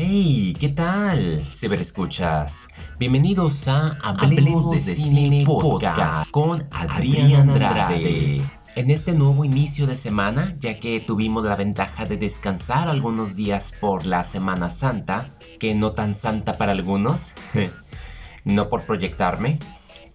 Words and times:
Hey, 0.00 0.56
¿qué 0.60 0.68
tal? 0.68 1.44
Ciberescuchas. 1.50 2.68
Bienvenidos 2.98 3.66
a 3.68 3.98
Hablemos, 4.02 4.70
de, 4.70 4.80
Cine 4.80 5.44
Podcast 5.44 6.30
con 6.30 6.64
Adrián 6.70 7.50
Andrade. 7.50 8.42
En 8.76 8.90
este 8.90 9.12
nuevo 9.12 9.44
inicio 9.44 9.86
de 9.86 9.96
semana, 9.96 10.54
ya 10.60 10.78
que 10.78 11.00
tuvimos 11.00 11.44
la 11.44 11.56
ventaja 11.56 12.04
de 12.04 12.16
descansar 12.16 12.88
algunos 12.88 13.34
días 13.34 13.72
por 13.80 14.06
la 14.06 14.22
Semana 14.22 14.70
Santa, 14.70 15.34
que 15.58 15.74
no 15.74 15.92
tan 15.92 16.14
santa 16.14 16.56
para 16.58 16.72
algunos, 16.72 17.34
no 18.44 18.68
por 18.68 18.82
proyectarme, 18.82 19.58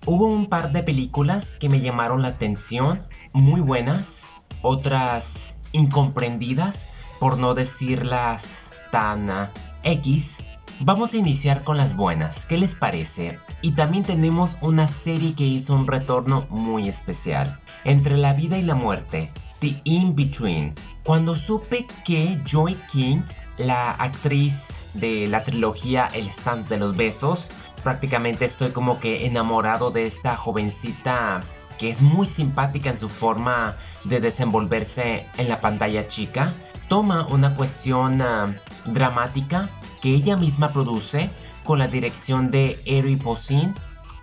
hubo 0.06 0.28
un 0.28 0.48
par 0.48 0.72
de 0.72 0.84
películas 0.84 1.58
que 1.58 1.70
me 1.70 1.82
llamaron 1.82 2.22
la 2.22 2.30
atención, 2.30 3.04
muy 3.32 3.62
buenas, 3.62 4.27
otras 4.62 5.60
incomprendidas, 5.72 6.90
por 7.20 7.38
no 7.38 7.54
decirlas 7.54 8.74
tan 8.91 9.30
ah, 9.30 9.52
X, 9.84 10.44
vamos 10.82 11.13
a 11.13 11.18
iniciar 11.18 11.63
con 11.63 11.77
las 11.77 11.96
buenas, 11.96 12.46
¿qué 12.46 12.58
les 12.58 12.76
parece? 12.76 13.40
Y 13.62 13.72
también 13.72 14.04
tenemos 14.04 14.58
una 14.62 14.88
serie 14.88 15.36
que 15.36 15.46
hizo 15.46 15.74
un 15.74 15.88
retorno 15.88 16.46
muy 16.49 16.90
especial, 16.90 17.60
Entre 17.85 18.18
la 18.18 18.34
vida 18.34 18.58
y 18.58 18.63
la 18.63 18.76
muerte, 18.76 19.32
The 19.60 19.82
In-Between. 19.84 20.74
Cuando 21.04 21.35
supe 21.35 21.85
que 22.05 22.40
Joy 22.46 22.76
King, 22.90 23.24
la 23.58 23.91
actriz 23.91 24.85
de 24.94 25.27
la 25.27 25.44
trilogía 25.44 26.10
El 26.13 26.27
Stand 26.27 26.68
de 26.68 26.77
los 26.77 26.96
Besos, 26.96 27.52
prácticamente 27.84 28.46
estoy 28.46 28.72
como 28.72 29.00
que 29.00 29.26
enamorado 29.26 29.91
de 29.91 30.05
esta 30.05 30.36
jovencita 30.36 31.44
que 31.78 31.90
es 31.90 32.02
muy 32.02 32.26
simpática 32.26 32.90
en 32.90 32.98
su 32.98 33.10
forma 33.10 33.76
de 34.04 34.20
desenvolverse 34.20 35.26
en 35.38 35.49
la 35.49 35.60
pantalla 35.60 36.07
chica, 36.07 36.54
toma 36.88 37.26
una 37.27 37.55
cuestión 37.55 38.22
ah, 38.22 38.55
dramática 38.85 39.70
que 40.02 40.13
ella 40.13 40.38
misma 40.38 40.70
produce 40.72 41.32
con 41.63 41.80
la 41.80 41.88
dirección 41.88 42.52
de 42.52 42.80
Eri 42.85 43.16
Posin 43.16 43.74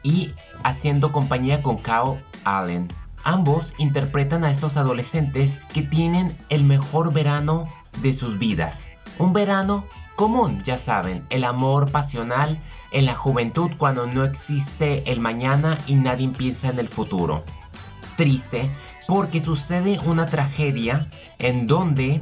y 0.02 0.32
haciendo 0.62 1.12
compañía 1.12 1.62
con 1.62 1.78
Kao 1.78 2.20
Allen. 2.44 2.88
Ambos 3.24 3.74
interpretan 3.78 4.44
a 4.44 4.50
estos 4.50 4.76
adolescentes 4.76 5.66
que 5.66 5.82
tienen 5.82 6.36
el 6.48 6.64
mejor 6.64 7.12
verano 7.12 7.68
de 8.02 8.12
sus 8.12 8.38
vidas. 8.38 8.90
Un 9.18 9.32
verano 9.32 9.84
común, 10.20 10.58
ya 10.66 10.76
saben, 10.76 11.24
el 11.30 11.44
amor 11.44 11.90
pasional 11.90 12.60
en 12.92 13.06
la 13.06 13.14
juventud 13.14 13.70
cuando 13.78 14.06
no 14.06 14.22
existe 14.22 15.10
el 15.10 15.18
mañana 15.18 15.78
y 15.86 15.94
nadie 15.94 16.28
piensa 16.28 16.68
en 16.68 16.78
el 16.78 16.88
futuro. 16.88 17.42
Triste 18.18 18.70
porque 19.08 19.40
sucede 19.40 19.98
una 20.04 20.26
tragedia 20.26 21.08
en 21.38 21.66
donde 21.66 22.20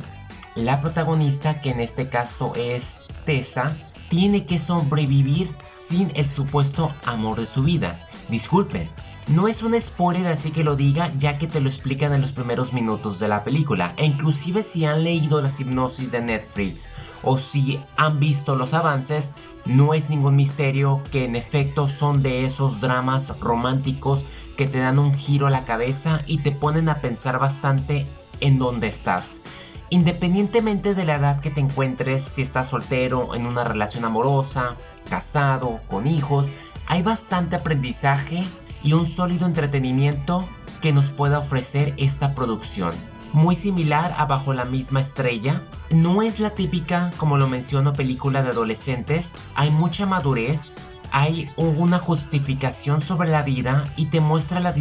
la 0.54 0.80
protagonista, 0.80 1.60
que 1.60 1.70
en 1.70 1.80
este 1.80 2.08
caso 2.08 2.52
es 2.54 3.00
Tessa, 3.24 3.76
tiene 4.08 4.46
que 4.46 4.60
sobrevivir 4.60 5.52
sin 5.64 6.12
el 6.14 6.28
supuesto 6.28 6.94
amor 7.04 7.40
de 7.40 7.46
su 7.46 7.64
vida. 7.64 7.98
Disculpen, 8.28 8.88
no 9.28 9.46
es 9.46 9.62
un 9.62 9.78
spoiler 9.78 10.26
así 10.26 10.50
que 10.50 10.64
lo 10.64 10.74
diga 10.74 11.12
ya 11.18 11.36
que 11.36 11.46
te 11.46 11.60
lo 11.60 11.68
explican 11.68 12.14
en 12.14 12.22
los 12.22 12.32
primeros 12.32 12.72
minutos 12.72 13.18
de 13.18 13.28
la 13.28 13.44
película. 13.44 13.92
E 13.98 14.06
inclusive 14.06 14.62
si 14.62 14.86
han 14.86 15.04
leído 15.04 15.42
la 15.42 15.50
hipnosis 15.50 16.10
de 16.10 16.22
Netflix 16.22 16.88
o 17.22 17.36
si 17.36 17.78
han 17.96 18.18
visto 18.20 18.56
los 18.56 18.72
avances, 18.72 19.32
no 19.66 19.92
es 19.92 20.08
ningún 20.08 20.34
misterio 20.34 21.02
que 21.12 21.26
en 21.26 21.36
efecto 21.36 21.88
son 21.88 22.22
de 22.22 22.46
esos 22.46 22.80
dramas 22.80 23.38
románticos 23.38 24.24
que 24.56 24.66
te 24.66 24.78
dan 24.78 24.98
un 24.98 25.12
giro 25.12 25.46
a 25.46 25.50
la 25.50 25.64
cabeza 25.64 26.22
y 26.26 26.38
te 26.38 26.50
ponen 26.50 26.88
a 26.88 27.02
pensar 27.02 27.38
bastante 27.38 28.06
en 28.40 28.58
dónde 28.58 28.86
estás. 28.86 29.42
Independientemente 29.90 30.94
de 30.94 31.04
la 31.04 31.16
edad 31.16 31.40
que 31.40 31.50
te 31.50 31.60
encuentres, 31.60 32.22
si 32.22 32.42
estás 32.42 32.68
soltero, 32.68 33.34
en 33.34 33.46
una 33.46 33.64
relación 33.64 34.04
amorosa, 34.04 34.76
casado, 35.08 35.80
con 35.88 36.06
hijos, 36.06 36.52
hay 36.86 37.02
bastante 37.02 37.56
aprendizaje 37.56 38.44
y 38.82 38.92
un 38.92 39.06
sólido 39.06 39.46
entretenimiento 39.46 40.48
que 40.80 40.92
nos 40.92 41.10
pueda 41.10 41.38
ofrecer 41.38 41.94
esta 41.96 42.34
producción. 42.34 42.94
Muy 43.32 43.54
similar 43.54 44.14
a 44.16 44.24
Bajo 44.24 44.54
la 44.54 44.64
misma 44.64 45.00
estrella, 45.00 45.62
no 45.90 46.22
es 46.22 46.40
la 46.40 46.50
típica, 46.50 47.12
como 47.16 47.36
lo 47.36 47.48
menciono, 47.48 47.92
película 47.92 48.42
de 48.42 48.50
adolescentes, 48.50 49.34
hay 49.54 49.70
mucha 49.70 50.06
madurez, 50.06 50.76
hay 51.10 51.50
una 51.56 51.98
justificación 51.98 53.00
sobre 53.00 53.30
la 53.30 53.42
vida 53.42 53.92
y 53.96 54.06
te 54.06 54.20
muestra 54.20 54.60
las 54.60 54.74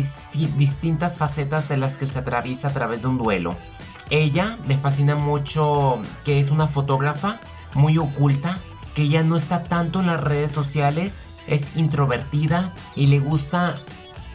distintas 0.58 1.18
facetas 1.18 1.70
de 1.70 1.78
las 1.78 1.98
que 1.98 2.06
se 2.06 2.20
atraviesa 2.20 2.70
a 2.70 2.74
través 2.74 3.02
de 3.02 3.08
un 3.10 3.18
duelo. 3.18 3.56
Ella 4.10 4.58
me 4.66 4.78
fascina 4.78 5.16
mucho 5.16 6.02
que 6.24 6.40
es 6.40 6.50
una 6.50 6.68
fotógrafa 6.68 7.40
muy 7.74 7.98
oculta, 7.98 8.60
que 8.94 9.04
ella 9.04 9.24
no 9.24 9.36
está 9.36 9.66
tanto 9.66 10.00
en 10.00 10.08
las 10.08 10.22
redes 10.22 10.52
sociales, 10.52 11.28
es 11.48 11.76
introvertida 11.76 12.74
y 12.96 13.08
le 13.08 13.20
gusta 13.20 13.76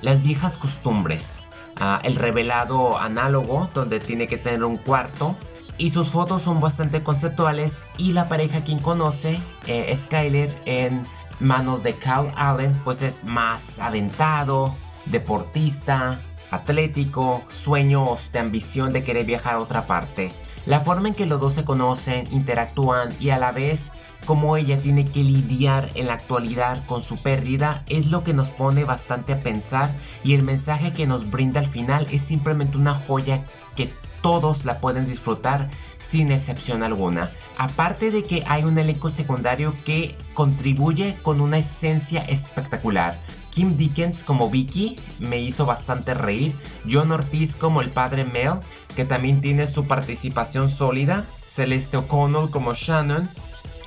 las 0.00 0.22
viejas 0.22 0.58
costumbres. 0.58 1.44
Ah, 1.76 2.00
el 2.02 2.16
revelado 2.16 2.98
análogo, 2.98 3.70
donde 3.74 4.00
tiene 4.00 4.28
que 4.28 4.38
tener 4.38 4.64
un 4.64 4.76
cuarto. 4.76 5.36
Y 5.78 5.90
sus 5.90 6.08
fotos 6.08 6.42
son 6.42 6.60
bastante 6.60 7.02
conceptuales. 7.02 7.86
Y 7.96 8.12
la 8.12 8.28
pareja 8.28 8.62
quien 8.62 8.78
conoce, 8.78 9.40
eh, 9.66 9.92
Skyler, 9.96 10.54
en 10.64 11.06
manos 11.40 11.82
de 11.82 11.94
Cal 11.94 12.32
Allen, 12.36 12.72
pues 12.84 13.02
es 13.02 13.24
más 13.24 13.78
aventado, 13.78 14.74
deportista, 15.06 16.20
atlético, 16.50 17.42
sueños 17.48 18.30
de 18.32 18.38
ambición 18.38 18.92
de 18.92 19.02
querer 19.02 19.24
viajar 19.24 19.54
a 19.54 19.60
otra 19.60 19.86
parte. 19.86 20.32
La 20.66 20.80
forma 20.80 21.08
en 21.08 21.14
que 21.14 21.26
los 21.26 21.40
dos 21.40 21.54
se 21.54 21.64
conocen, 21.64 22.28
interactúan 22.30 23.12
y 23.18 23.30
a 23.30 23.38
la 23.38 23.50
vez 23.50 23.92
cómo 24.24 24.56
ella 24.56 24.78
tiene 24.78 25.04
que 25.04 25.22
lidiar 25.22 25.90
en 25.94 26.06
la 26.06 26.14
actualidad 26.14 26.84
con 26.86 27.02
su 27.02 27.18
pérdida 27.22 27.84
es 27.88 28.10
lo 28.10 28.24
que 28.24 28.34
nos 28.34 28.50
pone 28.50 28.84
bastante 28.84 29.32
a 29.32 29.42
pensar 29.42 29.94
y 30.24 30.34
el 30.34 30.42
mensaje 30.42 30.92
que 30.92 31.06
nos 31.06 31.30
brinda 31.30 31.60
al 31.60 31.66
final 31.66 32.06
es 32.10 32.22
simplemente 32.22 32.76
una 32.76 32.94
joya 32.94 33.44
que 33.76 33.92
todos 34.22 34.64
la 34.64 34.80
pueden 34.80 35.04
disfrutar 35.04 35.68
sin 35.98 36.32
excepción 36.32 36.82
alguna. 36.82 37.32
Aparte 37.58 38.10
de 38.10 38.24
que 38.24 38.44
hay 38.46 38.64
un 38.64 38.78
elenco 38.78 39.10
secundario 39.10 39.76
que 39.84 40.16
contribuye 40.34 41.16
con 41.22 41.40
una 41.40 41.58
esencia 41.58 42.22
espectacular. 42.22 43.18
Kim 43.50 43.76
Dickens 43.76 44.24
como 44.24 44.48
Vicky 44.48 44.98
me 45.18 45.38
hizo 45.40 45.66
bastante 45.66 46.14
reír. 46.14 46.56
John 46.90 47.12
Ortiz 47.12 47.54
como 47.54 47.82
el 47.82 47.90
padre 47.90 48.24
Mel, 48.24 48.60
que 48.96 49.04
también 49.04 49.42
tiene 49.42 49.66
su 49.66 49.86
participación 49.86 50.70
sólida. 50.70 51.26
Celeste 51.46 51.98
O'Connell 51.98 52.50
como 52.50 52.72
Shannon. 52.72 53.28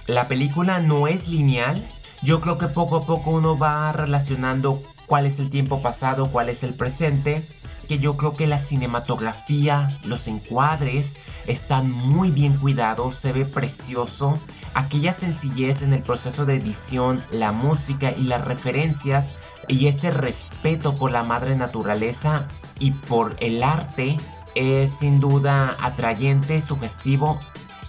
La 0.08 0.28
película 0.28 0.82
no 0.82 1.08
es 1.08 1.30
lineal. 1.30 1.84
Yo 2.22 2.40
creo 2.40 2.58
que 2.58 2.68
poco 2.68 2.98
a 2.98 3.06
poco 3.06 3.32
uno 3.32 3.58
va 3.58 3.92
relacionando 3.92 4.82
cuál 5.08 5.26
es 5.26 5.40
el 5.40 5.50
tiempo 5.50 5.82
pasado, 5.82 6.32
cuál 6.32 6.50
es 6.50 6.64
el 6.64 6.76
presente. 6.76 7.44
Que 7.88 7.98
yo 7.98 8.16
creo 8.16 8.36
que 8.36 8.46
la 8.48 8.58
cinematografía, 8.58 10.00
los 10.04 10.28
encuadres 10.28 11.16
están 11.48 11.92
muy 11.92 12.30
bien 12.30 12.58
cuidados, 12.58 13.16
se 13.16 13.32
ve 13.32 13.46
precioso. 13.46 14.40
Aquella 14.76 15.14
sencillez 15.14 15.82
en 15.82 15.94
el 15.94 16.04
proceso 16.04 16.46
de 16.46 16.56
edición, 16.56 17.22
la 17.32 17.52
música 17.52 18.12
y 18.12 18.24
las 18.24 18.46
referencias 18.46 19.32
y 19.68 19.88
ese 19.88 20.12
respeto 20.12 20.98
por 20.98 21.12
la 21.12 21.24
madre 21.24 21.56
naturaleza 21.56 22.48
y 22.80 22.92
por 22.92 23.36
el 23.40 23.64
arte 23.64 24.20
es 24.54 24.92
sin 24.92 25.20
duda 25.20 25.76
atrayente, 25.80 26.62
sugestivo. 26.62 27.40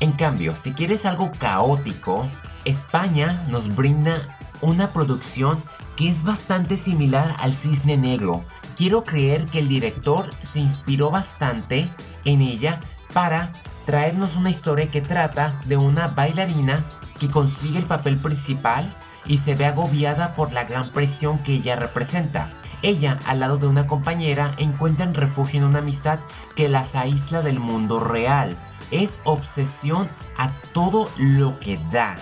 En 0.00 0.12
cambio, 0.12 0.56
si 0.56 0.72
quieres 0.72 1.06
algo 1.06 1.32
caótico, 1.38 2.28
España 2.64 3.44
nos 3.48 3.74
brinda 3.74 4.38
una 4.60 4.90
producción 4.90 5.62
que 5.96 6.08
es 6.08 6.22
bastante 6.22 6.76
similar 6.76 7.34
al 7.38 7.54
Cisne 7.54 7.96
Negro. 7.96 8.44
Quiero 8.76 9.04
creer 9.04 9.46
que 9.46 9.60
el 9.60 9.68
director 9.68 10.30
se 10.42 10.60
inspiró 10.60 11.10
bastante 11.10 11.88
en 12.24 12.42
ella 12.42 12.80
para 13.14 13.52
traernos 13.86 14.36
una 14.36 14.50
historia 14.50 14.90
que 14.90 15.00
trata 15.00 15.62
de 15.64 15.78
una 15.78 16.08
bailarina 16.08 16.84
que 17.18 17.30
consigue 17.30 17.78
el 17.78 17.86
papel 17.86 18.18
principal 18.18 18.94
y 19.24 19.38
se 19.38 19.54
ve 19.54 19.64
agobiada 19.64 20.34
por 20.34 20.52
la 20.52 20.64
gran 20.64 20.90
presión 20.90 21.38
que 21.38 21.54
ella 21.54 21.76
representa. 21.76 22.50
Ella, 22.82 23.18
al 23.26 23.40
lado 23.40 23.56
de 23.56 23.66
una 23.66 23.86
compañera, 23.86 24.54
encuentran 24.58 25.14
refugio 25.14 25.60
en 25.60 25.66
una 25.66 25.78
amistad 25.78 26.18
que 26.54 26.68
las 26.68 26.94
aísla 26.94 27.40
del 27.40 27.58
mundo 27.58 28.00
real. 28.00 28.56
Es 28.90 29.20
obsesión 29.24 30.08
a 30.36 30.50
todo 30.72 31.10
lo 31.16 31.58
que 31.60 31.78
da. 31.90 32.16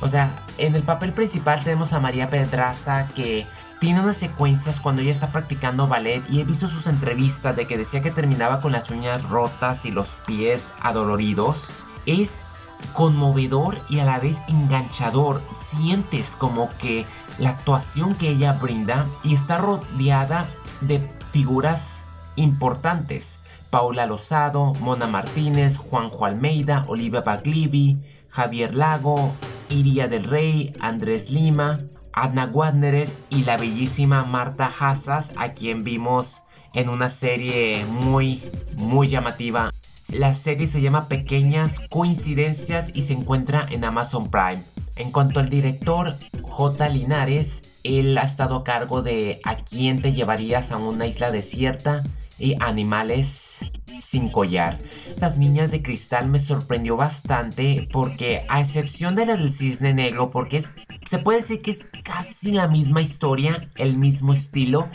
O 0.00 0.08
sea, 0.08 0.44
en 0.58 0.74
el 0.74 0.82
papel 0.82 1.12
principal 1.12 1.62
tenemos 1.62 1.92
a 1.92 2.00
María 2.00 2.28
Pedraza 2.28 3.08
que 3.14 3.46
tiene 3.80 4.00
unas 4.00 4.16
secuencias 4.16 4.80
cuando 4.80 5.02
ella 5.02 5.10
está 5.10 5.32
practicando 5.32 5.88
ballet 5.88 6.22
y 6.30 6.40
he 6.40 6.44
visto 6.44 6.68
sus 6.68 6.86
entrevistas 6.86 7.56
de 7.56 7.66
que 7.66 7.76
decía 7.76 8.02
que 8.02 8.10
terminaba 8.10 8.60
con 8.60 8.72
las 8.72 8.90
uñas 8.90 9.22
rotas 9.28 9.84
y 9.84 9.90
los 9.90 10.16
pies 10.26 10.74
adoloridos. 10.80 11.70
Es 12.06 12.46
conmovedor 12.92 13.78
y 13.88 13.98
a 13.98 14.04
la 14.04 14.18
vez 14.18 14.42
enganchador. 14.48 15.42
Sientes 15.50 16.36
como 16.36 16.70
que 16.78 17.06
la 17.38 17.50
actuación 17.50 18.14
que 18.14 18.28
ella 18.28 18.54
brinda 18.54 19.06
y 19.22 19.34
está 19.34 19.58
rodeada 19.58 20.48
de 20.80 21.00
figuras 21.32 22.03
importantes. 22.36 23.40
Paula 23.70 24.06
Lozado, 24.06 24.74
Mona 24.74 25.06
Martínez, 25.06 25.78
Juanjo 25.78 26.26
Almeida, 26.26 26.84
Olivia 26.88 27.22
Baglivi, 27.22 27.98
Javier 28.28 28.74
Lago, 28.74 29.32
Iria 29.68 30.06
del 30.06 30.24
Rey, 30.24 30.72
Andrés 30.78 31.30
Lima, 31.30 31.80
Adna 32.12 32.46
Wadnerer 32.46 33.10
y 33.30 33.42
la 33.42 33.56
bellísima 33.56 34.24
Marta 34.24 34.70
Hassas, 34.78 35.32
a 35.36 35.54
quien 35.54 35.82
vimos 35.82 36.44
en 36.72 36.88
una 36.88 37.08
serie 37.08 37.84
muy, 37.84 38.42
muy 38.76 39.08
llamativa. 39.08 39.70
La 40.12 40.34
serie 40.34 40.66
se 40.66 40.80
llama 40.80 41.08
Pequeñas 41.08 41.80
Coincidencias 41.90 42.90
y 42.94 43.02
se 43.02 43.14
encuentra 43.14 43.66
en 43.70 43.84
Amazon 43.84 44.30
Prime. 44.30 44.62
En 44.96 45.10
cuanto 45.10 45.40
al 45.40 45.48
director 45.48 46.14
J. 46.42 46.88
Linares, 46.90 47.72
él 47.82 48.16
ha 48.18 48.22
estado 48.22 48.56
a 48.56 48.64
cargo 48.64 49.02
de 49.02 49.40
A 49.44 49.56
quién 49.56 50.00
te 50.00 50.12
llevarías 50.12 50.72
a 50.72 50.76
una 50.76 51.06
isla 51.06 51.30
desierta 51.30 52.04
y 52.38 52.56
Animales 52.60 53.60
sin 54.00 54.28
collar. 54.28 54.78
Las 55.20 55.36
niñas 55.36 55.70
de 55.70 55.82
cristal 55.82 56.28
me 56.28 56.38
sorprendió 56.38 56.96
bastante 56.96 57.88
porque 57.92 58.44
a 58.48 58.60
excepción 58.60 59.14
de 59.14 59.26
la 59.26 59.36
del 59.36 59.52
cisne 59.52 59.94
negro, 59.94 60.30
porque 60.30 60.62
se 61.06 61.18
puede 61.18 61.38
decir 61.38 61.62
que 61.62 61.70
es 61.70 61.86
casi 62.02 62.52
la 62.52 62.68
misma 62.68 63.02
historia, 63.02 63.68
el 63.76 63.98
mismo 63.98 64.32
estilo, 64.32 64.88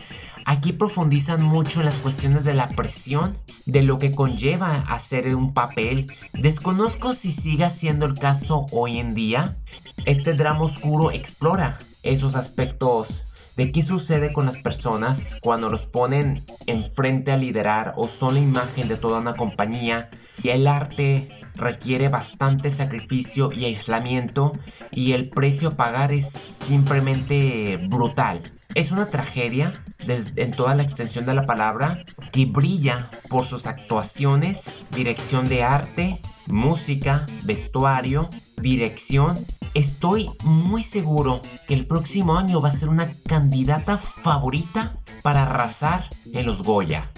aquí 0.46 0.74
profundizan 0.74 1.42
mucho 1.42 1.80
en 1.80 1.86
las 1.86 2.00
cuestiones 2.00 2.44
de 2.44 2.54
la 2.54 2.70
presión, 2.70 3.38
de 3.66 3.84
lo 3.84 4.00
que 4.00 4.12
conlleva 4.12 4.84
hacer 4.88 5.34
un 5.36 5.54
papel. 5.54 6.12
Desconozco 6.34 7.14
si 7.14 7.32
siga 7.32 7.70
siendo 7.70 8.06
el 8.06 8.16
caso 8.16 8.66
hoy 8.72 9.00
en 9.00 9.14
día. 9.14 9.58
Este 10.06 10.34
drama 10.34 10.62
oscuro 10.62 11.12
explora 11.12 11.78
esos 12.04 12.36
aspectos 12.36 13.29
de 13.60 13.74
qué 13.74 13.84
sucede 13.84 14.32
con 14.32 14.46
las 14.46 14.58
personas 14.58 15.36
cuando 15.42 15.70
los 15.70 15.86
ponen 15.86 16.42
enfrente 16.66 17.34
a 17.34 17.38
liderar 17.38 17.94
o 17.98 18.08
son 18.08 18.36
la 18.36 18.40
imagen 18.40 18.88
de 18.88 18.96
toda 18.96 19.20
una 19.20 19.36
compañía 19.36 20.10
y 20.42 20.48
el 20.48 20.66
arte 20.66 21.28
requiere 21.56 22.08
bastante 22.08 22.70
sacrificio 22.70 23.52
y 23.52 23.66
aislamiento 23.66 24.54
y 24.92 25.12
el 25.12 25.30
precio 25.30 25.68
a 25.68 25.76
pagar 25.76 26.14
es 26.14 26.30
simplemente 26.30 27.76
brutal. 27.90 28.50
Es 28.76 28.94
una 28.94 29.10
tragedia 29.10 29.84
en 30.08 30.52
toda 30.52 30.74
la 30.74 30.84
extensión 30.84 31.26
de 31.26 31.34
la 31.34 31.46
palabra 31.46 32.06
que 32.32 32.46
brilla 32.46 33.12
por 33.28 33.44
sus 33.44 33.68
actuaciones, 33.68 34.74
dirección 34.96 35.50
de 35.50 35.64
arte, 35.64 36.22
música, 36.48 37.26
vestuario, 37.44 38.30
dirección 38.62 39.38
Estoy 39.74 40.30
muy 40.44 40.82
seguro 40.82 41.42
que 41.68 41.76
el 41.76 41.86
próximo 41.86 42.38
año 42.38 42.60
va 42.60 42.70
a 42.70 42.72
ser 42.72 42.90
una 42.90 43.12
candidata 43.28 43.98
favorita 43.98 44.98
para 45.22 45.44
arrasar 45.44 46.10
en 46.34 46.46
los 46.48 46.64
Goya. 46.64 47.12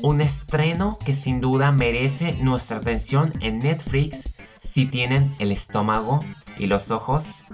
Un 0.00 0.20
estreno 0.20 0.98
que 1.04 1.12
sin 1.12 1.40
duda 1.40 1.72
merece 1.72 2.34
nuestra 2.34 2.76
atención 2.76 3.32
en 3.40 3.58
Netflix 3.58 4.34
si 4.60 4.86
tienen 4.86 5.34
el 5.40 5.50
estómago 5.50 6.24
y 6.56 6.66
los 6.66 6.92
ojos 6.92 7.44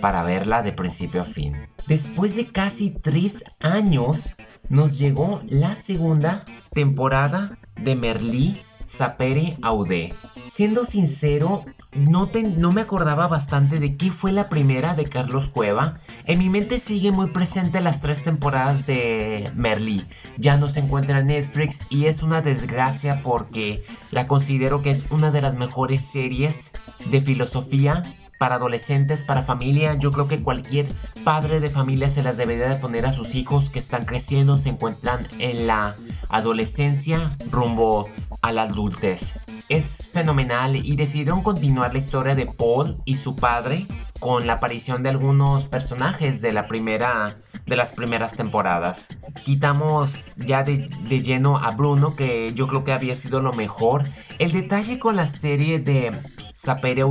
para 0.00 0.22
verla 0.22 0.62
de 0.62 0.72
principio 0.72 1.22
a 1.22 1.24
fin. 1.24 1.56
Después 1.88 2.36
de 2.36 2.46
casi 2.46 2.90
tres 2.90 3.44
años, 3.60 4.36
nos 4.68 4.98
llegó 4.98 5.40
la 5.46 5.74
segunda 5.74 6.44
temporada 6.72 7.58
de 7.76 7.96
Merlí 7.96 8.62
Sapere 8.86 9.58
Aude. 9.62 10.14
Siendo 10.46 10.84
sincero, 10.84 11.64
no, 11.92 12.30
no 12.56 12.72
me 12.72 12.80
acordaba 12.80 13.26
bastante 13.26 13.80
de 13.80 13.96
qué 13.96 14.10
fue 14.10 14.32
la 14.32 14.48
primera 14.48 14.94
de 14.94 15.06
Carlos 15.06 15.48
Cueva. 15.48 15.98
En 16.24 16.38
mi 16.38 16.48
mente 16.48 16.78
sigue 16.78 17.10
muy 17.10 17.28
presente 17.30 17.80
las 17.80 18.00
tres 18.00 18.22
temporadas 18.22 18.86
de 18.86 19.50
Merlí. 19.54 20.04
Ya 20.38 20.56
no 20.56 20.68
se 20.68 20.80
encuentra 20.80 21.18
en 21.18 21.26
Netflix 21.26 21.80
y 21.90 22.06
es 22.06 22.22
una 22.22 22.42
desgracia 22.42 23.22
porque 23.22 23.84
la 24.10 24.26
considero 24.26 24.82
que 24.82 24.90
es 24.90 25.06
una 25.10 25.30
de 25.30 25.42
las 25.42 25.56
mejores 25.56 26.00
series 26.00 26.72
de 27.10 27.20
filosofía 27.20 28.04
para 28.38 28.56
adolescentes, 28.56 29.22
para 29.22 29.42
familia. 29.42 29.94
Yo 29.94 30.10
creo 30.10 30.28
que 30.28 30.42
cualquier 30.42 30.86
padre 31.24 31.60
de 31.60 31.70
familia 31.70 32.08
se 32.08 32.22
las 32.22 32.36
debería 32.36 32.68
de 32.68 32.76
poner 32.76 33.06
a 33.06 33.12
sus 33.12 33.34
hijos 33.34 33.70
que 33.70 33.78
están 33.78 34.04
creciendo, 34.04 34.56
se 34.58 34.70
encuentran 34.70 35.26
en 35.38 35.66
la 35.66 35.96
adolescencia 36.28 37.36
rumbo 37.50 38.08
a 38.46 38.52
la 38.52 38.62
adultez. 38.62 39.34
Es 39.68 40.10
fenomenal 40.12 40.76
y 40.76 40.94
decidieron 40.94 41.42
continuar 41.42 41.92
la 41.92 41.98
historia 41.98 42.34
de 42.34 42.46
Paul 42.46 43.02
y 43.04 43.16
su 43.16 43.34
padre 43.34 43.86
con 44.20 44.46
la 44.46 44.54
aparición 44.54 45.02
de 45.02 45.08
algunos 45.08 45.66
personajes 45.66 46.40
de 46.40 46.52
la 46.52 46.68
primera 46.68 47.38
de 47.66 47.74
las 47.74 47.92
primeras 47.92 48.36
temporadas. 48.36 49.08
Quitamos 49.44 50.26
ya 50.36 50.62
de, 50.62 50.88
de, 51.08 51.20
lleno 51.20 51.58
a 51.58 51.72
Bruno, 51.72 52.14
que 52.14 52.52
yo 52.54 52.68
creo 52.68 52.84
que 52.84 52.92
había 52.92 53.16
sido 53.16 53.40
lo 53.40 53.52
mejor. 53.52 54.04
El 54.38 54.52
detalle 54.52 55.00
con 55.00 55.16
la 55.16 55.26
serie 55.26 55.80
de 55.80 56.12
Sapere 56.54 57.02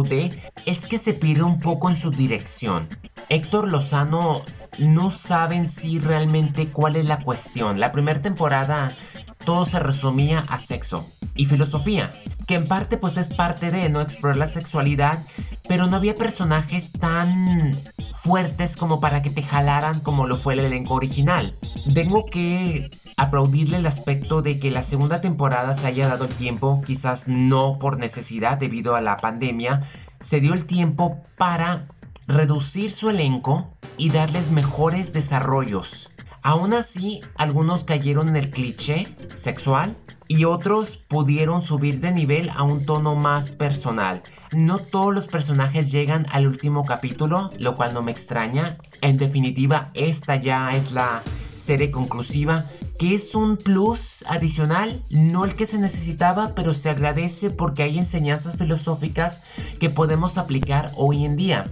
es 0.65 0.87
que 0.87 0.97
se 0.97 1.13
pierde 1.13 1.43
un 1.43 1.59
poco 1.59 1.89
en 1.89 1.95
su 1.97 2.09
dirección. 2.09 2.87
Héctor 3.27 3.67
Lozano 3.67 4.43
no 4.79 5.11
saben 5.11 5.67
si 5.67 5.99
realmente 5.99 6.69
cuál 6.71 6.95
es 6.95 7.05
la 7.05 7.21
cuestión. 7.21 7.79
La 7.79 7.91
primera 7.91 8.21
temporada 8.21 8.95
todo 9.45 9.65
se 9.65 9.79
resumía 9.79 10.39
a 10.49 10.59
sexo 10.59 11.07
y 11.35 11.45
filosofía, 11.45 12.13
que 12.47 12.55
en 12.55 12.67
parte 12.67 12.97
pues 12.97 13.17
es 13.17 13.33
parte 13.33 13.71
de 13.71 13.89
no 13.89 14.01
explorar 14.01 14.37
la 14.37 14.47
sexualidad, 14.47 15.23
pero 15.67 15.87
no 15.87 15.95
había 15.95 16.15
personajes 16.15 16.91
tan 16.91 17.71
fuertes 18.11 18.75
como 18.75 18.99
para 18.99 19.21
que 19.21 19.29
te 19.29 19.43
jalaran 19.43 19.99
como 19.99 20.27
lo 20.27 20.37
fue 20.37 20.53
el 20.53 20.59
elenco 20.61 20.95
original. 20.95 21.53
Tengo 21.93 22.25
que 22.25 22.89
aplaudirle 23.17 23.77
el 23.77 23.85
aspecto 23.85 24.41
de 24.41 24.59
que 24.59 24.71
la 24.71 24.83
segunda 24.83 25.21
temporada 25.21 25.75
se 25.75 25.87
haya 25.87 26.07
dado 26.07 26.25
el 26.25 26.33
tiempo, 26.33 26.81
quizás 26.85 27.27
no 27.27 27.79
por 27.79 27.97
necesidad 27.97 28.57
debido 28.57 28.95
a 28.95 29.01
la 29.01 29.17
pandemia, 29.17 29.83
se 30.19 30.41
dio 30.41 30.53
el 30.53 30.65
tiempo 30.65 31.21
para 31.37 31.87
reducir 32.27 32.91
su 32.91 33.09
elenco 33.09 33.69
y 33.97 34.09
darles 34.09 34.51
mejores 34.51 35.13
desarrollos. 35.13 36.14
Aún 36.45 36.75
así, 36.75 37.21
algunos 37.33 37.85
cayeron 37.85 38.29
en 38.29 38.35
el 38.35 38.51
cliché 38.51 39.07
sexual 39.33 39.97
y 40.27 40.45
otros 40.45 40.95
pudieron 40.95 41.63
subir 41.63 41.99
de 42.01 42.11
nivel 42.11 42.51
a 42.51 42.61
un 42.61 42.85
tono 42.85 43.15
más 43.15 43.49
personal. 43.49 44.21
No 44.51 44.77
todos 44.77 45.11
los 45.11 45.25
personajes 45.25 45.91
llegan 45.91 46.27
al 46.31 46.45
último 46.45 46.85
capítulo, 46.85 47.49
lo 47.57 47.75
cual 47.75 47.95
no 47.95 48.03
me 48.03 48.11
extraña. 48.11 48.77
En 49.01 49.17
definitiva, 49.17 49.89
esta 49.95 50.35
ya 50.35 50.75
es 50.75 50.91
la 50.91 51.23
serie 51.57 51.89
conclusiva, 51.89 52.65
que 52.99 53.15
es 53.15 53.33
un 53.33 53.57
plus 53.57 54.23
adicional, 54.27 55.01
no 55.09 55.45
el 55.45 55.55
que 55.55 55.65
se 55.65 55.79
necesitaba, 55.79 56.53
pero 56.53 56.75
se 56.75 56.91
agradece 56.91 57.49
porque 57.49 57.81
hay 57.81 57.97
enseñanzas 57.97 58.57
filosóficas 58.57 59.41
que 59.79 59.89
podemos 59.89 60.37
aplicar 60.37 60.91
hoy 60.95 61.25
en 61.25 61.37
día. 61.37 61.65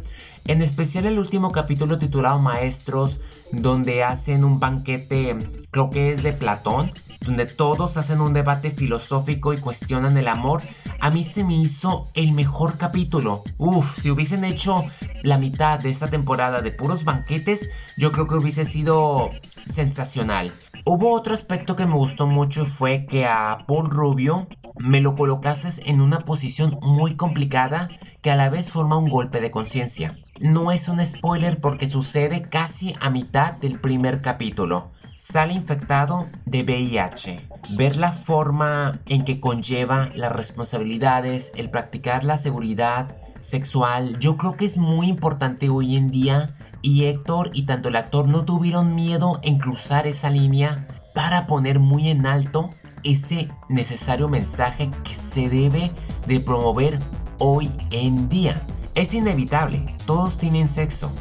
En 0.46 0.62
especial 0.62 1.06
el 1.06 1.20
último 1.20 1.54
capítulo 1.54 1.98
titulado 1.98 2.38
Maestros, 2.38 3.22
donde 3.54 4.04
hacen 4.04 4.44
un 4.44 4.60
banquete, 4.60 5.38
creo 5.72 5.90
que 5.90 6.12
es 6.12 6.22
de 6.22 6.34
Platón, 6.34 6.92
donde 7.22 7.46
todos 7.46 7.96
hacen 7.96 8.20
un 8.20 8.34
debate 8.34 8.70
filosófico 8.70 9.54
y 9.54 9.58
cuestionan 9.58 10.18
el 10.18 10.28
amor, 10.28 10.62
a 11.00 11.12
mí 11.12 11.24
se 11.24 11.46
me 11.46 11.56
hizo 11.56 12.10
el 12.14 12.34
mejor 12.34 12.78
capítulo. 12.78 13.44
Uf, 13.58 13.98
si 13.98 14.12
hubiesen 14.12 14.44
hecho 14.44 14.84
la 15.22 15.38
mitad 15.38 15.80
de 15.80 15.90
esta 15.90 16.10
temporada 16.10 16.62
de 16.62 16.72
puros 16.72 17.06
banquetes, 17.06 17.70
yo 17.96 18.12
creo 18.12 18.28
que 18.28 18.36
hubiese 18.36 18.66
sido 18.66 19.30
sensacional. 19.66 20.52
Hubo 20.86 21.14
otro 21.14 21.34
aspecto 21.34 21.78
que 21.78 21.86
me 21.86 21.96
gustó 21.96 22.28
mucho 22.28 22.66
fue 22.66 23.06
que 23.06 23.26
a 23.26 23.60
Paul 23.66 23.90
Rubio 23.90 24.50
me 24.78 25.00
lo 25.00 25.16
colocases 25.16 25.80
en 25.86 26.02
una 26.02 26.26
posición 26.26 26.78
muy 26.82 27.16
complicada 27.16 27.90
que 28.22 28.32
a 28.32 28.36
la 28.36 28.50
vez 28.50 28.70
forma 28.70 28.98
un 28.98 29.08
golpe 29.08 29.40
de 29.40 29.52
conciencia. 29.52 30.18
No 30.40 30.72
es 30.72 30.90
un 30.90 31.06
spoiler 31.06 31.62
porque 31.62 31.86
sucede 31.86 32.42
casi 32.42 32.96
a 33.00 33.12
mitad 33.12 33.54
del 33.54 33.80
primer 33.80 34.22
capítulo. 34.22 34.92
Sale 35.16 35.54
infectado 35.54 36.28
de 36.46 36.63
VIH. 36.63 37.48
Ver 37.78 37.98
la 37.98 38.12
forma 38.12 39.00
en 39.06 39.25
que 39.25 39.40
conlleva 39.40 40.10
las 40.16 40.32
responsabilidades, 40.32 41.52
el 41.56 41.70
practicar 41.70 42.24
la 42.24 42.40
seguridad 42.40 43.16
sexual, 43.42 44.18
yo 44.20 44.36
creo 44.38 44.58
que 44.58 44.66
es 44.66 44.78
muy 44.78 45.08
importante 45.08 45.70
hoy 45.70 45.96
en 45.96 46.10
día 46.10 46.56
y 46.82 47.06
Héctor 47.06 47.52
y 47.54 47.63
tanto 47.63 47.90
el 47.90 47.96
actor 47.96 48.28
no 48.28 48.44
tuvieron 48.44 48.96
miedo 48.96 49.40
en 49.44 49.60
cruzar 49.60 50.08
esa 50.08 50.32
línea 50.32 50.88
para 51.13 51.46
poner 51.46 51.80
muy 51.80 52.10
en 52.10 52.25
alto 52.25 52.72
ese 53.04 53.50
necesario 53.70 54.30
mensaje 54.30 54.90
que 55.04 55.13
se 55.13 55.48
debe 55.50 55.92
de 56.25 56.40
promover 56.40 57.00
hoy 57.38 57.70
en 57.92 58.30
día. 58.30 58.60
Es 58.96 59.16
inevitable, 59.16 59.88
todos 60.06 60.38
tienen 60.38 60.68
sexo. 60.68 61.12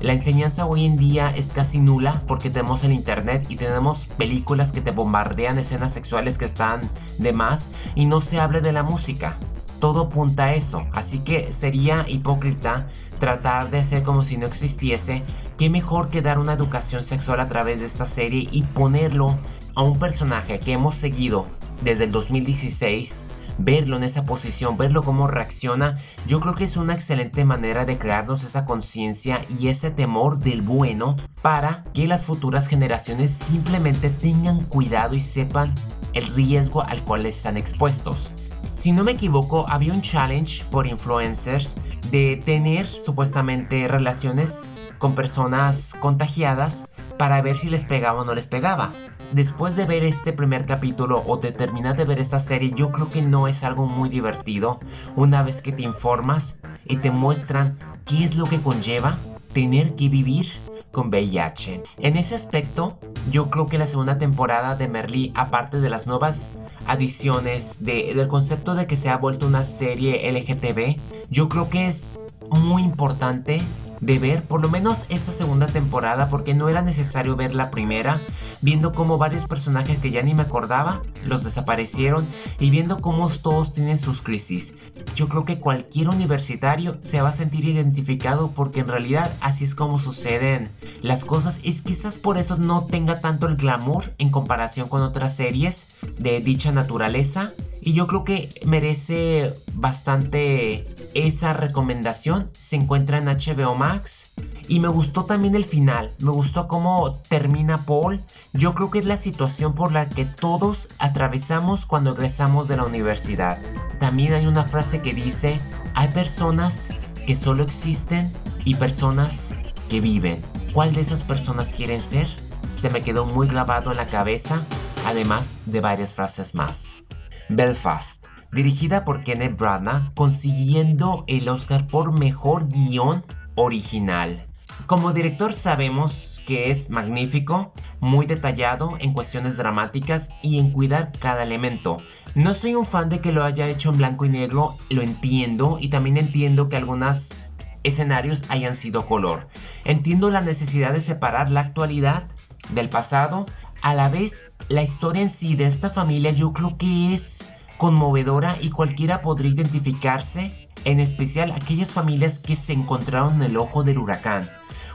La 0.00 0.12
enseñanza 0.12 0.66
hoy 0.66 0.86
en 0.86 0.96
día 0.96 1.30
es 1.30 1.50
casi 1.50 1.80
nula 1.80 2.22
porque 2.28 2.48
tenemos 2.48 2.84
el 2.84 2.92
internet 2.92 3.44
y 3.48 3.56
tenemos 3.56 4.06
películas 4.06 4.70
que 4.70 4.80
te 4.80 4.92
bombardean 4.92 5.58
escenas 5.58 5.92
sexuales 5.92 6.38
que 6.38 6.44
están 6.44 6.88
de 7.18 7.32
más 7.32 7.70
y 7.96 8.06
no 8.06 8.20
se 8.20 8.38
hable 8.38 8.60
de 8.60 8.70
la 8.70 8.84
música. 8.84 9.34
Todo 9.80 10.02
apunta 10.02 10.44
a 10.44 10.54
eso, 10.54 10.86
así 10.92 11.18
que 11.18 11.50
sería 11.50 12.08
hipócrita 12.08 12.86
tratar 13.18 13.72
de 13.72 13.80
hacer 13.80 14.04
como 14.04 14.22
si 14.22 14.36
no 14.36 14.46
existiese. 14.46 15.24
Qué 15.56 15.70
mejor 15.70 16.10
que 16.10 16.22
dar 16.22 16.38
una 16.38 16.52
educación 16.52 17.02
sexual 17.02 17.40
a 17.40 17.48
través 17.48 17.80
de 17.80 17.86
esta 17.86 18.04
serie 18.04 18.48
y 18.52 18.62
ponerlo 18.62 19.36
a 19.74 19.82
un 19.82 19.98
personaje 19.98 20.60
que 20.60 20.72
hemos 20.72 20.94
seguido 20.94 21.48
desde 21.82 22.04
el 22.04 22.12
2016, 22.12 23.26
verlo 23.58 23.96
en 23.96 24.04
esa 24.04 24.24
posición, 24.24 24.76
verlo 24.76 25.02
cómo 25.02 25.26
reacciona, 25.26 25.98
yo 26.26 26.40
creo 26.40 26.54
que 26.54 26.64
es 26.64 26.76
una 26.76 26.94
excelente 26.94 27.44
manera 27.44 27.84
de 27.84 27.98
crearnos 27.98 28.44
esa 28.44 28.64
conciencia 28.64 29.44
y 29.58 29.68
ese 29.68 29.90
temor 29.90 30.38
del 30.38 30.62
bueno 30.62 31.16
para 31.42 31.84
que 31.92 32.06
las 32.06 32.24
futuras 32.24 32.68
generaciones 32.68 33.32
simplemente 33.32 34.10
tengan 34.10 34.62
cuidado 34.62 35.14
y 35.14 35.20
sepan 35.20 35.74
el 36.14 36.26
riesgo 36.34 36.82
al 36.82 37.02
cual 37.02 37.26
están 37.26 37.56
expuestos. 37.56 38.32
Si 38.62 38.92
no 38.92 39.04
me 39.04 39.12
equivoco, 39.12 39.66
había 39.68 39.92
un 39.92 40.02
challenge 40.02 40.64
por 40.70 40.86
influencers 40.86 41.76
de 42.10 42.40
tener 42.44 42.86
supuestamente 42.86 43.88
relaciones 43.88 44.70
con 44.98 45.14
personas 45.14 45.94
contagiadas 46.00 46.88
para 47.18 47.42
ver 47.42 47.58
si 47.58 47.68
les 47.68 47.84
pegaba 47.84 48.22
o 48.22 48.24
no 48.24 48.34
les 48.34 48.46
pegaba. 48.46 48.92
Después 49.32 49.76
de 49.76 49.84
ver 49.84 50.04
este 50.04 50.32
primer 50.32 50.64
capítulo 50.64 51.22
o 51.26 51.36
de 51.36 51.52
terminar 51.52 51.96
de 51.96 52.04
ver 52.04 52.18
esta 52.18 52.38
serie, 52.38 52.72
yo 52.74 52.92
creo 52.92 53.10
que 53.10 53.20
no 53.20 53.48
es 53.48 53.64
algo 53.64 53.86
muy 53.86 54.08
divertido 54.08 54.80
una 55.16 55.42
vez 55.42 55.60
que 55.60 55.72
te 55.72 55.82
informas 55.82 56.56
y 56.86 56.96
te 56.96 57.10
muestran 57.10 57.78
qué 58.06 58.24
es 58.24 58.36
lo 58.36 58.46
que 58.46 58.62
conlleva 58.62 59.18
tener 59.52 59.94
que 59.96 60.08
vivir 60.08 60.46
con 60.92 61.08
VIH. 61.08 61.82
En 61.98 62.16
ese 62.16 62.34
aspecto, 62.34 62.98
yo 63.30 63.50
creo 63.50 63.66
que 63.66 63.76
la 63.76 63.86
segunda 63.86 64.18
temporada 64.18 64.76
de 64.76 64.88
Merlí, 64.88 65.32
aparte 65.34 65.80
de 65.80 65.90
las 65.90 66.06
nuevas 66.06 66.52
adiciones 66.86 67.84
del 67.84 68.26
concepto 68.28 68.74
de 68.74 68.86
que 68.86 68.96
se 68.96 69.10
ha 69.10 69.18
vuelto 69.18 69.46
una 69.46 69.64
serie 69.64 70.30
LGTB, 70.32 70.98
yo 71.28 71.48
creo 71.48 71.68
que 71.68 71.86
es 71.86 72.18
muy 72.50 72.82
importante 72.82 73.60
de 74.00 74.18
ver 74.18 74.44
por 74.44 74.62
lo 74.62 74.68
menos 74.68 75.06
esta 75.08 75.32
segunda 75.32 75.66
temporada 75.66 76.28
porque 76.28 76.54
no 76.54 76.68
era 76.68 76.82
necesario 76.82 77.36
ver 77.36 77.54
la 77.54 77.70
primera, 77.70 78.20
viendo 78.60 78.92
como 78.92 79.18
varios 79.18 79.44
personajes 79.44 79.98
que 79.98 80.10
ya 80.10 80.22
ni 80.22 80.34
me 80.34 80.42
acordaba 80.42 81.02
los 81.24 81.44
desaparecieron 81.44 82.26
y 82.58 82.70
viendo 82.70 83.00
cómo 83.00 83.28
todos 83.28 83.72
tienen 83.72 83.98
sus 83.98 84.22
crisis. 84.22 84.74
Yo 85.14 85.28
creo 85.28 85.44
que 85.44 85.58
cualquier 85.58 86.08
universitario 86.08 86.98
se 87.00 87.20
va 87.20 87.28
a 87.28 87.32
sentir 87.32 87.64
identificado 87.64 88.52
porque 88.52 88.80
en 88.80 88.88
realidad 88.88 89.32
así 89.40 89.64
es 89.64 89.74
como 89.74 89.98
suceden 89.98 90.70
las 91.02 91.24
cosas 91.24 91.60
y 91.62 91.72
quizás 91.82 92.18
por 92.18 92.38
eso 92.38 92.56
no 92.56 92.86
tenga 92.86 93.20
tanto 93.20 93.46
el 93.46 93.56
glamour 93.56 94.04
en 94.18 94.30
comparación 94.30 94.88
con 94.88 95.02
otras 95.02 95.36
series 95.36 95.88
de 96.18 96.40
dicha 96.40 96.72
naturaleza 96.72 97.52
y 97.88 97.94
yo 97.94 98.06
creo 98.06 98.22
que 98.22 98.50
merece 98.66 99.54
bastante 99.72 100.84
esa 101.14 101.54
recomendación. 101.54 102.50
Se 102.58 102.76
encuentra 102.76 103.16
en 103.16 103.24
HBO 103.24 103.74
Max. 103.76 104.32
Y 104.68 104.80
me 104.80 104.88
gustó 104.88 105.24
también 105.24 105.54
el 105.54 105.64
final. 105.64 106.12
Me 106.18 106.30
gustó 106.30 106.68
cómo 106.68 107.16
termina 107.30 107.86
Paul. 107.86 108.20
Yo 108.52 108.74
creo 108.74 108.90
que 108.90 108.98
es 108.98 109.06
la 109.06 109.16
situación 109.16 109.74
por 109.74 109.90
la 109.90 110.06
que 110.06 110.26
todos 110.26 110.90
atravesamos 110.98 111.86
cuando 111.86 112.12
egresamos 112.12 112.68
de 112.68 112.76
la 112.76 112.84
universidad. 112.84 113.56
También 113.98 114.34
hay 114.34 114.46
una 114.46 114.64
frase 114.64 115.00
que 115.00 115.14
dice, 115.14 115.58
hay 115.94 116.08
personas 116.08 116.90
que 117.26 117.36
solo 117.36 117.62
existen 117.62 118.30
y 118.66 118.74
personas 118.74 119.54
que 119.88 120.02
viven. 120.02 120.42
¿Cuál 120.74 120.92
de 120.92 121.00
esas 121.00 121.24
personas 121.24 121.72
quieren 121.72 122.02
ser? 122.02 122.28
Se 122.68 122.90
me 122.90 123.00
quedó 123.00 123.24
muy 123.24 123.48
grabado 123.48 123.92
en 123.92 123.96
la 123.96 124.10
cabeza, 124.10 124.62
además 125.06 125.56
de 125.64 125.80
varias 125.80 126.12
frases 126.12 126.54
más. 126.54 127.04
Belfast, 127.48 128.26
dirigida 128.52 129.04
por 129.04 129.24
Kenneth 129.24 129.58
Branagh, 129.58 130.12
consiguiendo 130.14 131.24
el 131.26 131.48
Oscar 131.48 131.88
por 131.88 132.12
Mejor 132.12 132.68
Guión 132.68 133.24
Original. 133.54 134.46
Como 134.86 135.12
director 135.12 135.52
sabemos 135.52 136.42
que 136.46 136.70
es 136.70 136.88
magnífico, 136.88 137.72
muy 138.00 138.26
detallado 138.26 138.94
en 139.00 139.12
cuestiones 139.12 139.56
dramáticas 139.56 140.30
y 140.42 140.58
en 140.58 140.70
cuidar 140.70 141.12
cada 141.18 141.42
elemento. 141.42 142.00
No 142.34 142.54
soy 142.54 142.74
un 142.74 142.86
fan 142.86 143.08
de 143.08 143.20
que 143.20 143.32
lo 143.32 143.44
haya 143.44 143.66
hecho 143.66 143.90
en 143.90 143.98
blanco 143.98 144.24
y 144.24 144.28
negro, 144.28 144.76
lo 144.88 145.02
entiendo 145.02 145.78
y 145.80 145.88
también 145.88 146.16
entiendo 146.16 146.68
que 146.68 146.76
algunos 146.76 147.52
escenarios 147.82 148.44
hayan 148.48 148.74
sido 148.74 149.06
color. 149.06 149.48
Entiendo 149.84 150.30
la 150.30 150.40
necesidad 150.40 150.92
de 150.92 151.00
separar 151.00 151.50
la 151.50 151.60
actualidad 151.60 152.28
del 152.70 152.88
pasado 152.88 153.46
a 153.82 153.94
la 153.94 154.08
vez, 154.08 154.52
la 154.68 154.82
historia 154.82 155.22
en 155.22 155.30
sí 155.30 155.56
de 155.56 155.64
esta 155.64 155.90
familia 155.90 156.30
yo 156.30 156.52
creo 156.52 156.76
que 156.76 157.14
es 157.14 157.44
conmovedora 157.78 158.56
y 158.60 158.70
cualquiera 158.70 159.22
podría 159.22 159.52
identificarse, 159.52 160.68
en 160.84 161.00
especial 161.00 161.52
aquellas 161.52 161.92
familias 161.92 162.38
que 162.38 162.54
se 162.54 162.72
encontraron 162.72 163.36
en 163.36 163.42
el 163.42 163.56
ojo 163.56 163.82
del 163.82 163.98
huracán. 163.98 164.48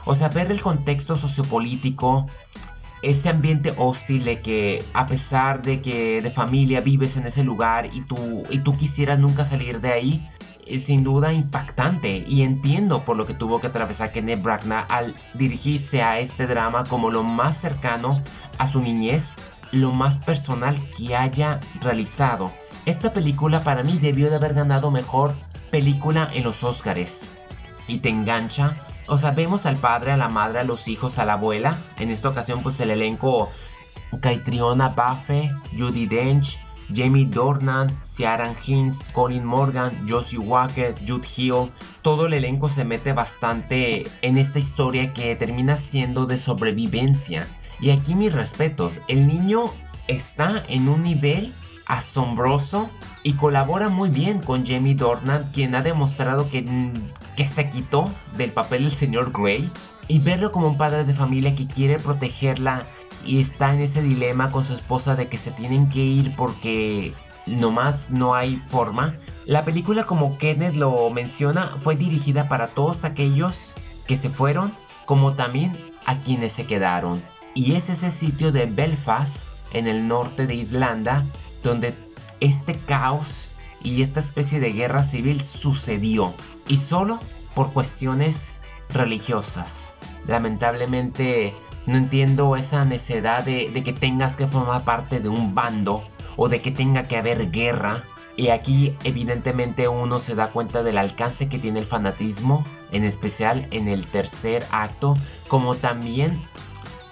O 0.04 0.14
sea, 0.14 0.28
ver 0.28 0.50
el 0.50 0.60
contexto 0.60 1.16
sociopolítico, 1.16 2.26
ese 3.02 3.28
ambiente 3.30 3.74
hostil 3.76 4.24
de 4.24 4.40
que 4.40 4.84
a 4.92 5.06
pesar 5.06 5.62
de 5.62 5.82
que 5.82 6.22
de 6.22 6.30
familia 6.30 6.80
vives 6.80 7.16
en 7.16 7.26
ese 7.26 7.42
lugar 7.42 7.90
y 7.92 8.02
tú, 8.02 8.44
y 8.50 8.58
tú 8.58 8.76
quisieras 8.76 9.18
nunca 9.18 9.44
salir 9.44 9.80
de 9.80 9.92
ahí, 9.92 10.28
es 10.66 10.84
sin 10.84 11.04
duda 11.04 11.32
impactante 11.32 12.24
y 12.26 12.42
entiendo 12.42 13.04
por 13.04 13.16
lo 13.16 13.26
que 13.26 13.34
tuvo 13.34 13.60
que 13.60 13.66
atravesar 13.66 14.12
Kenneth 14.12 14.42
Branagh 14.42 14.86
al 14.88 15.14
dirigirse 15.34 16.02
a 16.02 16.18
este 16.18 16.46
drama 16.46 16.84
como 16.84 17.10
lo 17.10 17.22
más 17.22 17.60
cercano 17.60 18.22
a 18.58 18.66
su 18.66 18.80
niñez, 18.80 19.36
lo 19.74 19.92
más 19.92 20.20
personal 20.20 20.76
que 20.96 21.16
haya 21.16 21.60
realizado. 21.80 22.52
Esta 22.86 23.12
película 23.12 23.64
para 23.64 23.82
mí 23.82 23.98
debió 23.98 24.30
de 24.30 24.36
haber 24.36 24.54
ganado 24.54 24.90
mejor 24.90 25.34
película 25.70 26.30
en 26.34 26.44
los 26.44 26.62
Oscars. 26.64 27.30
Y 27.86 27.98
te 27.98 28.08
engancha. 28.08 28.76
O 29.06 29.18
sea, 29.18 29.32
vemos 29.32 29.66
al 29.66 29.76
padre, 29.76 30.12
a 30.12 30.16
la 30.16 30.28
madre, 30.28 30.60
a 30.60 30.64
los 30.64 30.88
hijos, 30.88 31.18
a 31.18 31.24
la 31.24 31.34
abuela. 31.34 31.78
En 31.98 32.10
esta 32.10 32.28
ocasión, 32.28 32.62
pues 32.62 32.80
el 32.80 32.90
elenco 32.90 33.50
Caitriona 34.20 34.90
Baffe, 34.90 35.52
Judy 35.76 36.06
Dench, 36.06 36.58
Jamie 36.92 37.26
Dornan, 37.26 37.98
Ciaran 38.02 38.54
Hinds, 38.64 39.08
Colin 39.12 39.44
Morgan, 39.44 40.06
Josie 40.08 40.38
Walker, 40.38 40.94
Jude 41.06 41.26
Hill, 41.36 41.70
todo 42.02 42.26
el 42.26 42.34
elenco 42.34 42.68
se 42.68 42.84
mete 42.84 43.12
bastante 43.12 44.06
en 44.22 44.36
esta 44.36 44.58
historia 44.58 45.12
que 45.12 45.34
termina 45.36 45.76
siendo 45.76 46.26
de 46.26 46.38
sobrevivencia. 46.38 47.46
Y 47.80 47.90
aquí 47.90 48.14
mis 48.14 48.32
respetos, 48.32 49.02
el 49.08 49.26
niño 49.26 49.70
está 50.08 50.62
en 50.68 50.88
un 50.88 51.02
nivel 51.02 51.52
asombroso 51.86 52.90
y 53.22 53.34
colabora 53.34 53.88
muy 53.88 54.10
bien 54.10 54.40
con 54.40 54.64
Jamie 54.66 54.94
Dornan, 54.94 55.50
quien 55.52 55.74
ha 55.74 55.82
demostrado 55.82 56.48
que, 56.50 56.64
que 57.36 57.46
se 57.46 57.70
quitó 57.70 58.10
del 58.36 58.52
papel 58.52 58.82
del 58.82 58.92
señor 58.92 59.32
Grey. 59.32 59.70
Y 60.06 60.18
verlo 60.18 60.52
como 60.52 60.68
un 60.68 60.76
padre 60.76 61.04
de 61.04 61.14
familia 61.14 61.54
que 61.54 61.66
quiere 61.66 61.98
protegerla 61.98 62.84
y 63.24 63.40
está 63.40 63.72
en 63.72 63.80
ese 63.80 64.02
dilema 64.02 64.50
con 64.50 64.64
su 64.64 64.74
esposa 64.74 65.16
de 65.16 65.28
que 65.28 65.38
se 65.38 65.50
tienen 65.50 65.88
que 65.88 66.00
ir 66.00 66.36
porque 66.36 67.14
nomás 67.46 68.10
no 68.10 68.34
hay 68.34 68.56
forma. 68.56 69.14
La 69.46 69.64
película, 69.64 70.04
como 70.04 70.38
Kenneth 70.38 70.76
lo 70.76 71.08
menciona, 71.10 71.76
fue 71.78 71.96
dirigida 71.96 72.48
para 72.48 72.68
todos 72.68 73.04
aquellos 73.04 73.74
que 74.06 74.16
se 74.16 74.30
fueron, 74.30 74.74
como 75.06 75.34
también 75.34 75.76
a 76.06 76.18
quienes 76.18 76.52
se 76.52 76.66
quedaron. 76.66 77.22
Y 77.54 77.74
es 77.74 77.88
ese 77.88 78.10
sitio 78.10 78.50
de 78.50 78.66
Belfast, 78.66 79.46
en 79.72 79.86
el 79.86 80.08
norte 80.08 80.46
de 80.46 80.54
Irlanda, 80.54 81.24
donde 81.62 81.94
este 82.40 82.76
caos 82.76 83.52
y 83.82 84.02
esta 84.02 84.20
especie 84.20 84.60
de 84.60 84.72
guerra 84.72 85.04
civil 85.04 85.40
sucedió. 85.40 86.34
Y 86.66 86.78
solo 86.78 87.20
por 87.54 87.72
cuestiones 87.72 88.60
religiosas. 88.88 89.94
Lamentablemente 90.26 91.54
no 91.86 91.96
entiendo 91.96 92.56
esa 92.56 92.84
necesidad 92.84 93.44
de, 93.44 93.70
que 93.84 93.92
tengas 93.92 94.36
que 94.36 94.46
formar 94.46 94.84
parte 94.84 95.20
de 95.20 95.28
un 95.28 95.54
bando 95.54 96.02
o 96.36 96.48
de 96.48 96.60
que 96.60 96.70
tenga 96.70 97.04
que 97.06 97.16
haber 97.16 97.50
guerra. 97.50 98.04
Y 98.36 98.48
aquí 98.48 98.96
evidentemente 99.04 99.86
uno 99.86 100.18
se 100.18 100.34
da 100.34 100.48
cuenta 100.48 100.82
del 100.82 100.98
alcance 100.98 101.48
que 101.48 101.58
tiene 101.58 101.78
el 101.78 101.84
fanatismo, 101.84 102.64
en 102.90 103.04
especial 103.04 103.68
en 103.70 103.86
el 103.86 104.08
tercer 104.08 104.66
acto, 104.70 105.16
como 105.46 105.76
también 105.76 106.42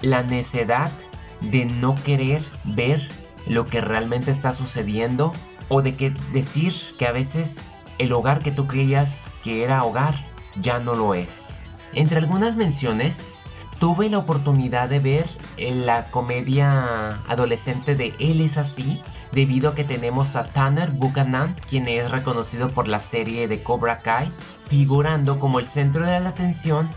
la 0.03 0.23
necedad 0.23 0.93
de 1.41 1.65
no 1.65 1.97
querer 2.03 2.43
ver 2.65 3.01
lo 3.47 3.67
que 3.67 3.81
realmente 3.81 4.31
está 4.31 4.53
sucediendo 4.53 5.33
o 5.69 5.83
de 5.83 5.95
que 5.95 6.11
decir 6.33 6.75
que 6.99 7.07
a 7.07 7.13
veces 7.13 7.65
el 7.99 8.13
hogar 8.13 8.43
que 8.43 8.53
tú 8.53 8.67
creías 8.67 9.37
que 9.43 9.65
era 9.65 9.85
hogar 9.85 10.15
ya 10.61 10.79
no 10.79 10.95
lo 10.95 11.15
es. 11.15 11.61
Entre 11.95 12.19
algunas 12.19 12.57
menciones 12.57 13.45
tuve 13.79 14.09
la 14.09 14.19
oportunidad 14.19 14.89
de 14.89 15.01
ver 15.01 15.27
la 15.59 16.05
comedia 16.05 17.21
adolescente 17.29 17.95
de 17.95 18.15
Él 18.19 18.41
es 18.41 18.59
así, 18.59 19.03
debido 19.33 19.71
a 19.71 19.75
que 19.75 19.85
tenemos 19.85 20.37
a 20.37 20.45
Tanner 20.45 20.91
Buchanan, 20.91 21.57
quien 21.69 21.89
es 21.89 22.11
reconocido 22.11 22.73
por 22.73 22.89
la 22.89 22.99
serie 22.99 23.49
de 23.49 23.63
Cobra 23.63 23.99
Kai, 23.99 24.31
figurando 24.67 25.39
como 25.39 25.59
el 25.59 25.67
centro 25.67 26.05
de 26.05 26.21
la 26.21 26.29
atención 26.29 26.89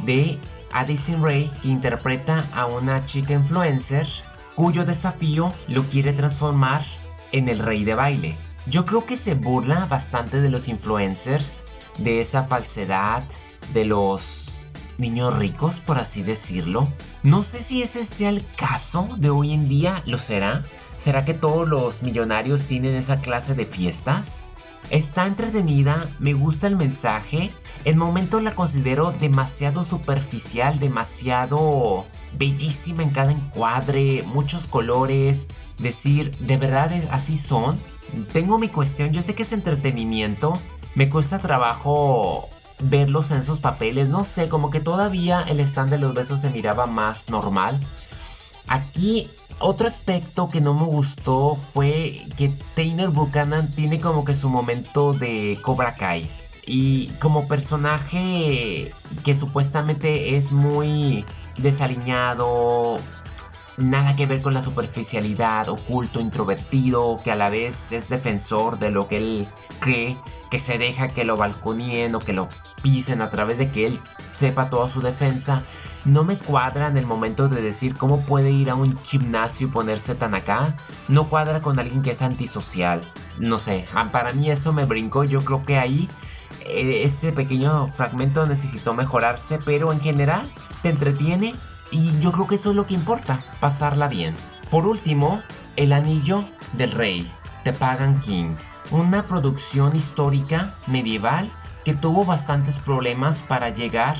de 0.00 0.38
Addison 0.72 1.22
Ray, 1.22 1.50
que 1.62 1.68
interpreta 1.68 2.46
a 2.52 2.66
una 2.66 3.04
chica 3.04 3.34
influencer 3.34 4.06
cuyo 4.54 4.84
desafío 4.84 5.52
lo 5.68 5.84
quiere 5.88 6.12
transformar 6.12 6.84
en 7.32 7.48
el 7.48 7.58
rey 7.58 7.84
de 7.84 7.94
baile. 7.94 8.38
Yo 8.66 8.86
creo 8.86 9.06
que 9.06 9.16
se 9.16 9.34
burla 9.34 9.86
bastante 9.86 10.40
de 10.40 10.50
los 10.50 10.68
influencers, 10.68 11.64
de 11.98 12.20
esa 12.20 12.42
falsedad, 12.42 13.24
de 13.72 13.84
los 13.84 14.64
niños 14.98 15.36
ricos, 15.36 15.80
por 15.80 15.98
así 15.98 16.22
decirlo. 16.22 16.88
No 17.22 17.42
sé 17.42 17.60
si 17.60 17.82
ese 17.82 18.04
sea 18.04 18.28
el 18.28 18.44
caso 18.56 19.08
de 19.18 19.30
hoy 19.30 19.52
en 19.52 19.68
día, 19.68 20.02
¿lo 20.06 20.18
será? 20.18 20.64
¿Será 20.96 21.24
que 21.24 21.34
todos 21.34 21.68
los 21.68 22.02
millonarios 22.02 22.64
tienen 22.64 22.94
esa 22.94 23.20
clase 23.20 23.54
de 23.54 23.66
fiestas? 23.66 24.44
Está 24.90 25.26
entretenida, 25.26 26.10
me 26.18 26.34
gusta 26.34 26.66
el 26.66 26.76
mensaje. 26.76 27.52
El 27.84 27.96
momento 27.96 28.40
la 28.40 28.54
considero 28.54 29.12
demasiado 29.12 29.84
superficial, 29.84 30.78
demasiado 30.78 32.04
bellísima 32.38 33.02
en 33.02 33.10
cada 33.10 33.32
encuadre, 33.32 34.22
muchos 34.26 34.66
colores. 34.66 35.48
Decir, 35.78 36.36
¿de 36.38 36.56
verdad 36.58 36.92
así 37.10 37.36
son? 37.36 37.80
Tengo 38.32 38.58
mi 38.58 38.68
cuestión, 38.68 39.12
yo 39.12 39.22
sé 39.22 39.34
que 39.34 39.42
es 39.42 39.52
entretenimiento. 39.52 40.60
Me 40.94 41.08
cuesta 41.08 41.38
trabajo 41.38 42.48
verlos 42.78 43.30
en 43.30 43.40
esos 43.40 43.60
papeles. 43.60 44.08
No 44.10 44.24
sé, 44.24 44.48
como 44.48 44.70
que 44.70 44.80
todavía 44.80 45.42
el 45.42 45.60
stand 45.60 45.90
de 45.90 45.98
los 45.98 46.14
besos 46.14 46.40
se 46.40 46.50
miraba 46.50 46.86
más 46.86 47.30
normal. 47.30 47.80
Aquí 48.66 49.30
otro 49.58 49.86
aspecto 49.86 50.48
que 50.48 50.60
no 50.60 50.74
me 50.74 50.84
gustó 50.84 51.54
fue 51.56 52.22
que 52.36 52.50
Tainer 52.74 53.08
Buchanan 53.08 53.70
tiene 53.74 54.00
como 54.00 54.24
que 54.24 54.34
su 54.34 54.48
momento 54.48 55.12
de 55.12 55.58
Cobra 55.62 55.94
Kai. 55.94 56.30
Y 56.66 57.08
como 57.20 57.48
personaje 57.48 58.92
que 59.24 59.34
supuestamente 59.34 60.36
es 60.36 60.52
muy 60.52 61.24
desaliñado, 61.56 62.98
nada 63.90 64.16
que 64.16 64.26
ver 64.26 64.42
con 64.42 64.54
la 64.54 64.62
superficialidad, 64.62 65.68
oculto, 65.68 66.20
introvertido, 66.20 67.20
que 67.22 67.32
a 67.32 67.36
la 67.36 67.50
vez 67.50 67.92
es 67.92 68.08
defensor 68.08 68.78
de 68.78 68.90
lo 68.90 69.08
que 69.08 69.16
él 69.18 69.48
cree, 69.80 70.16
que 70.50 70.58
se 70.58 70.78
deja 70.78 71.08
que 71.08 71.24
lo 71.24 71.36
balconien 71.36 72.14
o 72.14 72.20
que 72.20 72.32
lo 72.32 72.48
pisen 72.82 73.22
a 73.22 73.30
través 73.30 73.58
de 73.58 73.70
que 73.70 73.86
él 73.86 73.98
sepa 74.32 74.70
toda 74.70 74.88
su 74.88 75.00
defensa 75.00 75.62
no 76.04 76.24
me 76.24 76.38
cuadra 76.38 76.88
en 76.88 76.96
el 76.96 77.06
momento 77.06 77.48
de 77.48 77.62
decir 77.62 77.96
cómo 77.96 78.22
puede 78.22 78.50
ir 78.50 78.70
a 78.70 78.74
un 78.74 78.98
gimnasio 79.04 79.68
y 79.68 79.70
ponerse 79.70 80.14
tan 80.14 80.34
acá. 80.34 80.76
No 81.08 81.28
cuadra 81.28 81.60
con 81.60 81.78
alguien 81.78 82.02
que 82.02 82.10
es 82.10 82.22
antisocial. 82.22 83.02
No 83.38 83.58
sé, 83.58 83.86
ah, 83.94 84.10
para 84.10 84.32
mí 84.32 84.50
eso 84.50 84.72
me 84.72 84.84
brincó. 84.84 85.24
Yo 85.24 85.44
creo 85.44 85.64
que 85.64 85.78
ahí 85.78 86.08
eh, 86.66 87.02
ese 87.04 87.32
pequeño 87.32 87.86
fragmento 87.88 88.46
necesitó 88.46 88.94
mejorarse, 88.94 89.58
pero 89.64 89.92
en 89.92 90.00
general 90.00 90.48
te 90.82 90.88
entretiene 90.88 91.54
y 91.92 92.18
yo 92.20 92.32
creo 92.32 92.46
que 92.48 92.56
eso 92.56 92.70
es 92.70 92.76
lo 92.76 92.86
que 92.86 92.94
importa, 92.94 93.44
pasarla 93.60 94.08
bien. 94.08 94.34
Por 94.70 94.86
último, 94.86 95.42
El 95.76 95.92
Anillo 95.92 96.44
del 96.72 96.90
Rey, 96.90 97.30
de 97.64 97.72
Pagan 97.72 98.20
King. 98.20 98.56
Una 98.90 99.28
producción 99.28 99.94
histórica 99.94 100.74
medieval 100.86 101.52
que 101.84 101.94
tuvo 101.94 102.24
bastantes 102.24 102.78
problemas 102.78 103.42
para 103.42 103.68
llegar 103.68 104.16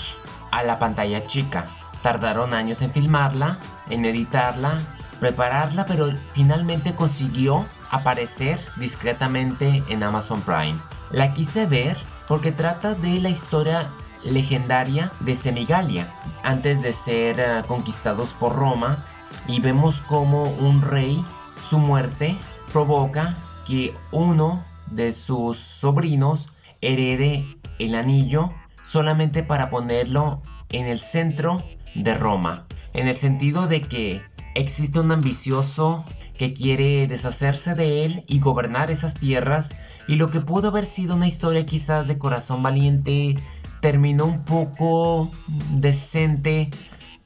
a 0.50 0.62
la 0.62 0.78
pantalla 0.78 1.26
chica. 1.26 1.68
Tardaron 2.02 2.54
años 2.54 2.82
en 2.82 2.92
filmarla, 2.92 3.58
en 3.88 4.04
editarla, 4.04 4.74
prepararla, 5.20 5.86
pero 5.86 6.10
finalmente 6.30 6.94
consiguió 6.94 7.66
aparecer 7.90 8.60
discretamente 8.76 9.82
en 9.88 10.02
Amazon 10.02 10.42
Prime. 10.42 10.78
La 11.10 11.32
quise 11.32 11.66
ver 11.66 11.96
porque 12.28 12.52
trata 12.52 12.94
de 12.94 13.20
la 13.20 13.30
historia 13.30 13.88
legendaria 14.24 15.12
de 15.20 15.34
Semigalia, 15.36 16.12
antes 16.42 16.82
de 16.82 16.92
ser 16.92 17.40
eh, 17.40 17.62
conquistados 17.66 18.34
por 18.34 18.54
Roma, 18.54 19.04
y 19.48 19.60
vemos 19.60 20.02
como 20.02 20.44
un 20.44 20.82
rey, 20.82 21.24
su 21.60 21.78
muerte, 21.78 22.36
provoca 22.72 23.36
que 23.66 23.94
uno 24.10 24.64
de 24.90 25.12
sus 25.12 25.58
sobrinos 25.58 26.50
herede 26.80 27.46
el 27.78 27.94
anillo 27.94 28.52
solamente 28.82 29.42
para 29.42 29.70
ponerlo 29.70 30.42
en 30.70 30.86
el 30.86 30.98
centro 30.98 31.62
de 31.94 32.14
Roma, 32.14 32.66
en 32.94 33.08
el 33.08 33.14
sentido 33.14 33.66
de 33.66 33.82
que 33.82 34.22
existe 34.54 35.00
un 35.00 35.12
ambicioso 35.12 36.04
que 36.36 36.54
quiere 36.54 37.06
deshacerse 37.06 37.74
de 37.74 38.04
él 38.04 38.24
y 38.26 38.40
gobernar 38.40 38.90
esas 38.90 39.14
tierras 39.14 39.74
y 40.08 40.16
lo 40.16 40.30
que 40.30 40.40
pudo 40.40 40.68
haber 40.68 40.86
sido 40.86 41.14
una 41.14 41.26
historia 41.26 41.64
quizás 41.66 42.08
de 42.08 42.18
corazón 42.18 42.62
valiente 42.62 43.36
terminó 43.82 44.24
un 44.26 44.44
poco 44.44 45.30
decente. 45.72 46.70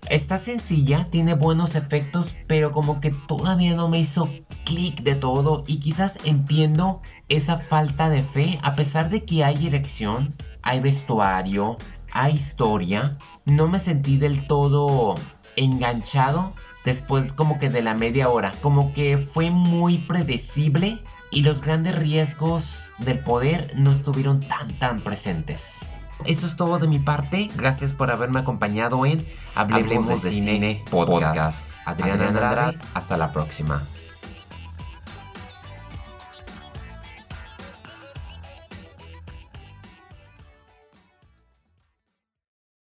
Está 0.09 0.39
sencilla, 0.39 1.09
tiene 1.11 1.35
buenos 1.35 1.75
efectos, 1.75 2.35
pero 2.47 2.73
como 2.73 3.01
que 3.01 3.11
todavía 3.11 3.77
no 3.77 3.89
me 3.89 4.01
hizo 4.01 4.29
clic 4.65 5.03
de 5.03 5.17
todo 5.17 5.65
y 5.67 5.79
quizás 5.79 6.19
entiendo 6.25 7.03
esa 7.29 7.59
falta 7.59 8.09
de 8.09 8.23
fe 8.23 8.59
a 8.63 8.75
pesar 8.75 9.11
de 9.11 9.25
que 9.25 9.45
hay 9.45 9.57
dirección, 9.57 10.35
hay 10.63 10.81
vestuario, 10.81 11.77
hay 12.11 12.35
historia. 12.35 13.19
No 13.45 13.69
me 13.69 13.79
sentí 13.79 14.17
del 14.17 14.47
todo 14.47 15.17
enganchado 15.57 16.55
después 16.85 17.33
como 17.33 17.59
que 17.59 17.69
de 17.69 17.83
la 17.83 17.95
media 17.95 18.31
hora. 18.31 18.55
Como 18.63 18.95
que 18.95 19.19
fue 19.19 19.51
muy 19.51 19.99
predecible 19.99 21.03
y 21.31 21.43
los 21.43 21.61
grandes 21.61 21.97
riesgos 21.97 22.93
del 22.99 23.19
poder 23.19 23.75
no 23.77 23.93
estuvieron 23.93 24.41
tan 24.41 24.73
tan 24.79 25.01
presentes. 25.03 25.91
Eso 26.25 26.47
es 26.47 26.57
todo 26.57 26.79
de 26.79 26.89
mi 26.89 26.99
parte. 26.99 27.51
Gracias 27.55 27.93
por 27.93 28.11
haberme 28.11 28.41
acompañado 28.41 29.05
en 29.07 29.27
Hablemos, 29.55 30.09
de, 30.09 30.17
Cine, 30.17 30.85
Podcast. 30.91 31.67
Adriana 31.85 32.29
Andrade, 32.29 32.79
hasta 32.95 33.17
la 33.17 33.33
próxima. 33.33 33.83